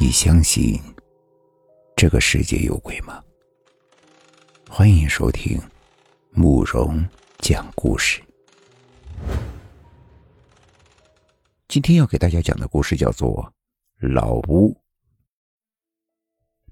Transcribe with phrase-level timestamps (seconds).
[0.00, 0.80] 你相信
[1.96, 3.20] 这个世界有鬼吗？
[4.70, 5.60] 欢迎收听
[6.30, 7.04] 慕容
[7.40, 8.22] 讲故事。
[11.66, 13.52] 今天要给大家讲的故事叫做
[14.08, 14.72] 《老屋》。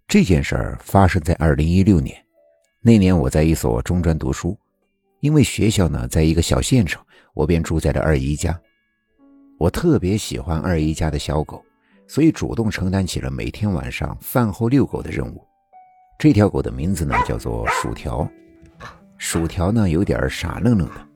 [0.07, 2.25] 这件事儿发生在二零一六年，
[2.81, 4.57] 那年我在一所中专读书，
[5.19, 7.05] 因为学校呢在一个小县城，
[7.35, 8.57] 我便住在了二姨家。
[9.59, 11.66] 我特别喜欢二姨家的小狗。
[12.07, 15.47] 所以主动承担起了每天晚上饭后遛狗的任务。
[16.19, 18.29] 这条狗的名字呢叫做薯条。
[19.19, 21.09] 薯条呢有点傻愣愣的，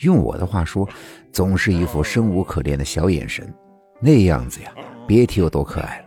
[0.00, 0.88] 用我的话说，
[1.32, 3.52] 总是一副生无可恋的小眼神，
[4.00, 4.72] 那样子呀，
[5.06, 6.06] 别提有多可爱了。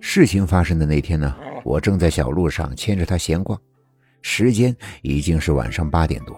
[0.00, 1.34] 事情发生的那天呢，
[1.64, 3.60] 我正在小路上牵着它闲逛，
[4.22, 6.36] 时间已经是晚上八点多，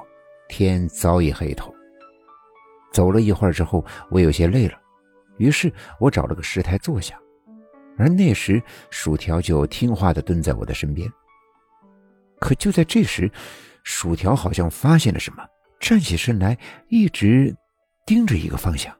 [0.48, 1.74] 天早已黑透。
[2.92, 4.74] 走了一会儿之后，我有些累了。
[5.38, 7.18] 于是我找了个石台坐下，
[7.98, 11.10] 而那时薯条就听话的蹲在我的身边。
[12.38, 13.30] 可就在这时，
[13.82, 15.44] 薯条好像发现了什么，
[15.80, 17.54] 站起身来，一直
[18.04, 18.94] 盯着一个方向。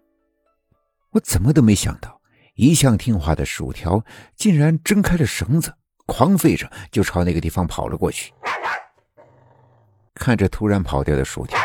[1.11, 2.21] 我怎么都没想到，
[2.55, 4.03] 一向听话的薯条
[4.35, 5.75] 竟然挣开了绳子，
[6.07, 8.33] 狂吠着就朝那个地方跑了过去。
[10.15, 11.59] 看着突然跑掉的薯条，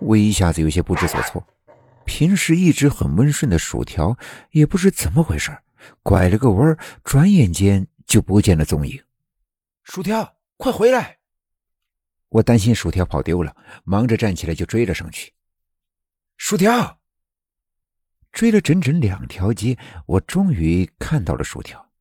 [0.00, 1.42] 我一下子有些不知所措。
[2.10, 4.18] 平时一直很温顺的薯条，
[4.50, 5.56] 也不知怎么回事，
[6.02, 9.00] 拐了个弯，转眼间就不见了踪影。
[9.84, 11.18] 薯条，快回来！
[12.30, 15.32] 我担心薯条跑丢了，忙着站起来就追了上去。
[16.36, 16.98] 薯条，
[18.32, 21.92] 追了整整两条街，我终于看到了薯条。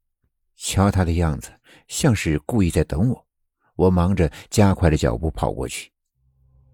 [0.56, 1.52] 瞧他的样子，
[1.88, 3.28] 像是故意在等我。
[3.76, 5.92] 我忙着加快了脚步跑过去，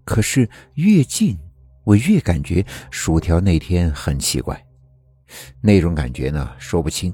[0.06, 1.38] 可是越近。
[1.86, 4.62] 我越感觉薯条那天很奇怪，
[5.62, 7.14] 那种感觉呢说不清。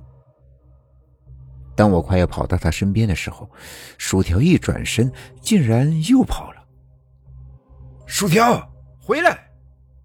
[1.75, 3.49] 当我快要跑到他身边的时候，
[3.97, 6.63] 薯条一转身，竟然又跑了。
[8.05, 8.67] 薯条，
[8.99, 9.49] 回来！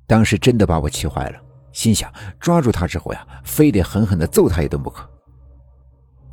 [0.07, 1.41] 当时真的把我气坏了，
[1.73, 5.09] 心想抓住他之后呀，非得狠狠的揍他一顿不可。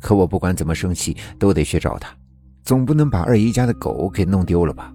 [0.00, 2.14] 可我不管怎么生气，都得去找他，
[2.62, 4.92] 总不能把二姨家的狗给弄丢了吧。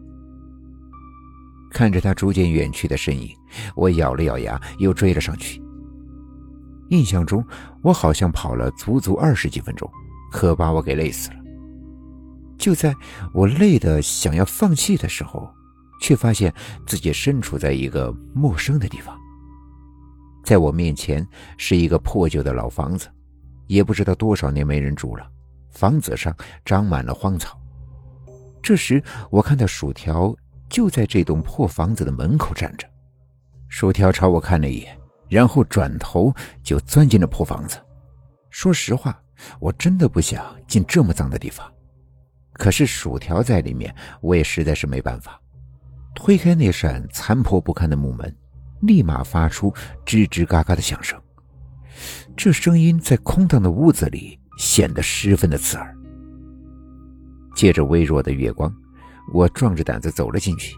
[1.72, 3.30] 看着他逐渐远去的身影，
[3.76, 5.62] 我咬了咬牙，又追了上去。
[6.90, 7.46] 印象中，
[7.84, 9.90] 我好像跑了足足二十几分钟，
[10.32, 11.36] 可把我给累死了。
[12.58, 12.94] 就在
[13.34, 15.48] 我累得想要放弃的时候，
[16.02, 16.54] 却发现
[16.88, 19.16] 自己身处在一个陌生的地方。
[20.44, 21.26] 在我面前
[21.58, 23.08] 是一个破旧的老房子，
[23.68, 25.26] 也不知道多少年没人住了，
[25.70, 27.56] 房子上长满了荒草。
[28.62, 30.36] 这时，我看到薯条。
[30.70, 32.88] 就在这栋破房子的门口站着，
[33.68, 34.98] 薯条朝我看了一眼，
[35.28, 37.78] 然后转头就钻进了破房子。
[38.50, 39.20] 说实话，
[39.60, 41.66] 我真的不想进这么脏的地方，
[42.54, 45.40] 可是薯条在里面，我也实在是没办法。
[46.16, 48.36] 推开那扇残破不堪的木门，
[48.82, 49.74] 立马发出
[50.06, 51.20] 吱吱嘎嘎的响声，
[52.36, 55.96] 这声音在空荡的屋子里显得十分的刺耳。
[57.56, 58.72] 借着微弱的月光。
[59.32, 60.76] 我壮着胆子走了进去。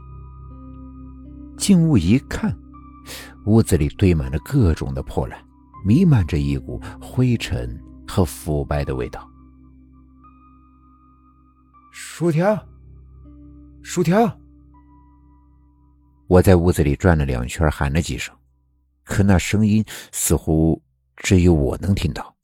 [1.58, 2.58] 进屋一看，
[3.46, 5.40] 屋子里堆满了各种的破烂，
[5.86, 9.30] 弥漫着一股灰尘和腐败的味道。
[11.92, 12.58] 薯条，
[13.84, 14.38] 薯条！
[16.28, 18.34] 我在屋子里转了两圈，喊了几声，
[19.04, 20.82] 可那声音似乎
[21.18, 22.36] 只有我能听到。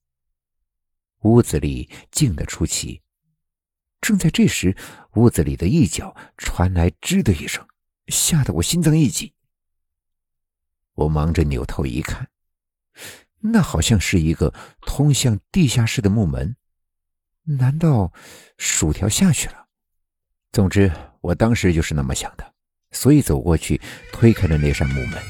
[1.21, 3.01] 屋子里静得出奇。
[4.07, 4.73] 正在这时，
[5.15, 7.67] 屋子里的一角传来“吱”的一声，
[8.07, 9.33] 吓得我心脏一紧。
[10.93, 12.29] 我忙着扭头一看，
[13.41, 14.53] 那好像是一个
[14.83, 16.55] 通向地下室的木门。
[17.43, 18.13] 难道
[18.57, 19.67] 薯条下去了？
[20.53, 22.53] 总之，我当时就是那么想的，
[22.91, 23.81] 所以走过去
[24.13, 25.21] 推开了那扇木门。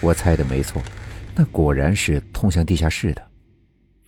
[0.00, 0.82] 我猜的没错，
[1.36, 3.27] 那果然是通向地下室的。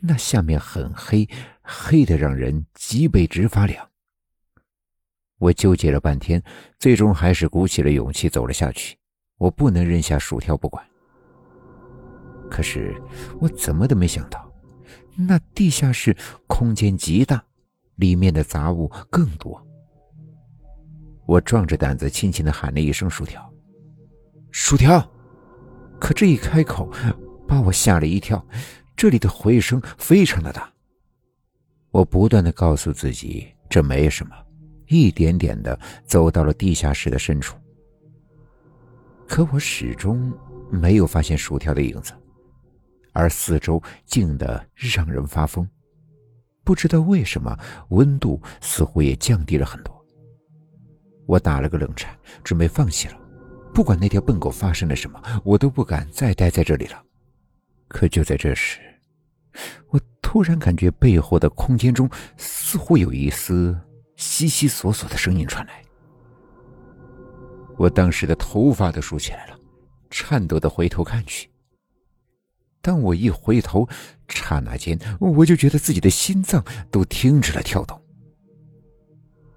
[0.01, 1.29] 那下面很黑，
[1.63, 3.87] 黑的让人脊背直发凉。
[5.39, 6.43] 我纠结了半天，
[6.79, 8.97] 最终还是鼓起了勇气走了下去。
[9.39, 10.85] 我不能扔下薯条不管。
[12.51, 12.95] 可是
[13.41, 14.53] 我怎么都没想到，
[15.17, 16.15] 那地下室
[16.47, 17.43] 空间极大，
[17.97, 19.67] 里面的杂物更多。
[21.27, 23.51] 我壮着胆子轻轻的喊了一声“薯条，
[24.51, 25.01] 薯条”，
[26.01, 26.91] 可这一开口，
[27.47, 28.45] 把我吓了一跳。
[29.01, 30.71] 这里的回声非常的大，
[31.91, 34.37] 我不断的告诉自己这没什么，
[34.89, 37.57] 一点点的走到了地下室的深处。
[39.27, 40.31] 可我始终
[40.71, 42.13] 没有发现薯条的影子，
[43.15, 45.67] 而四周静得让人发疯。
[46.63, 47.59] 不知道为什么，
[47.89, 49.99] 温度似乎也降低了很多。
[51.25, 52.15] 我打了个冷颤，
[52.45, 53.19] 准备放弃了。
[53.73, 57.03] 不管那条笨狗发生了什么，我都不敢再待在这里了。
[57.89, 58.79] 可就在这时，
[59.89, 63.79] 我突然感觉背后的空间中似乎有一丝
[64.17, 65.83] 悉悉索索的声音传来。
[67.77, 69.59] 我当时的头发都竖起来了，
[70.11, 71.49] 颤抖的回头看去。
[72.83, 73.89] 当我一回头，
[74.29, 78.01] 刹那间我就觉得自己的心脏都停止了跳动。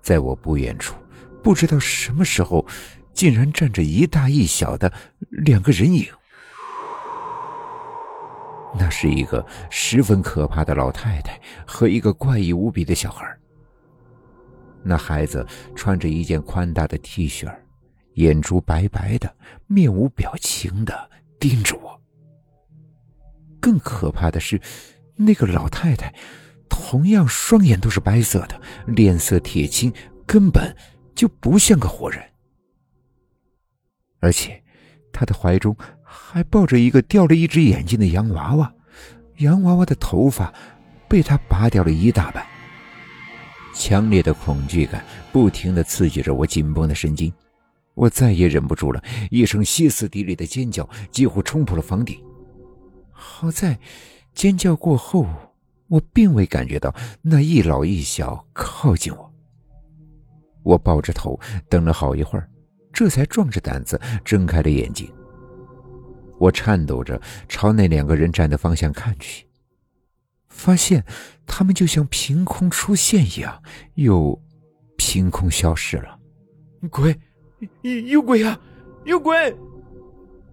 [0.02, 0.96] 在我不远处，
[1.42, 2.66] 不知道什么时候，
[3.14, 4.92] 竟然站着一大一小的
[5.30, 6.06] 两个人影。
[8.78, 13.26] 那是一个十分可怕的老太太和一个怪异无比的小孩。
[14.84, 17.52] 那孩子穿着一件宽大的 T 恤。
[18.16, 19.36] 眼珠白白的，
[19.66, 21.10] 面无表情的
[21.40, 22.00] 盯着我。
[23.60, 24.62] 更可怕的是，
[25.16, 26.14] 那个老太太
[26.70, 29.92] 同样双眼都是白色的，脸色铁青，
[30.28, 30.78] 根本
[31.16, 32.24] 就不像个活人。
[34.20, 34.64] 而且，
[35.12, 35.76] 她的怀中
[36.16, 38.72] 还抱着一个掉了一只眼睛的洋娃娃，
[39.38, 40.54] 洋娃娃的头发
[41.08, 42.46] 被他拔掉了一大半。
[43.74, 47.34] 强烈的恐惧感不停的刺激着我紧绷的神经。
[47.96, 52.20] 我再也忍不住了，一声歇斯底里的尖叫几乎冲破了房顶。
[53.12, 53.80] 好在，
[54.34, 55.28] 尖叫过后，
[55.88, 59.34] 我并未感觉到那一老一小靠近我。
[60.64, 61.40] 我抱着头
[61.70, 62.50] 等了好一会儿，
[62.92, 65.12] 这才壮着胆子睁开了眼睛。
[66.44, 69.48] 我颤抖着朝那两个人站的方向看去，
[70.50, 71.06] 发现
[71.46, 73.64] 他们就像凭空出现一样，
[73.94, 74.38] 又
[74.98, 76.20] 凭空消失了。
[76.90, 77.18] 鬼！
[77.82, 78.60] 有有鬼啊！
[79.06, 79.56] 有鬼！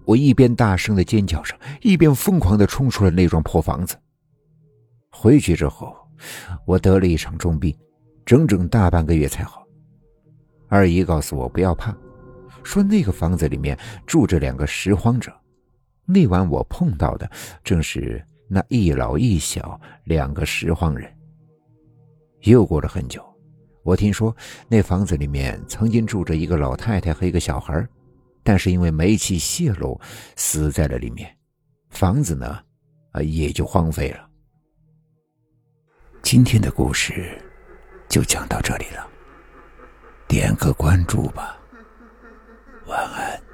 [0.05, 3.97] 我一边大声的尖叫着，一边疯狂的冲出了那幢破房子。
[5.11, 5.97] 回去之后，
[6.67, 7.77] 我得了一场重病，
[8.25, 9.67] 整整大半个月才好。
[10.69, 11.93] 二姨告诉我不要怕，
[12.63, 13.77] 说那个房子里面
[14.07, 15.37] 住着两个拾荒者。
[16.11, 17.31] 那晚我碰到的
[17.63, 21.11] 正是那一老一小两个拾荒人。
[22.43, 23.25] 又过了很久。
[23.83, 24.35] 我听说
[24.69, 27.87] 那房子里面曾经住着一个老太太和一个小孩，
[28.43, 29.99] 但是因为煤气泄漏，
[30.37, 31.35] 死在了里面。
[31.89, 32.61] 房子呢，
[33.25, 34.29] 也就荒废了。
[36.23, 37.41] 今天的故事
[38.09, 39.09] 就讲到这里了，
[40.29, 41.59] 点个关注吧，
[42.87, 43.50] 晚安。